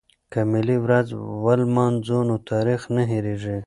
[0.31, 1.07] که ملي ورځ
[1.45, 3.57] ولمانځو نو تاریخ نه هیریږي.